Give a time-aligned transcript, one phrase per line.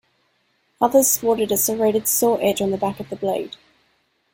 [0.81, 3.55] Others sported a serrated saw edge on the back of the blade.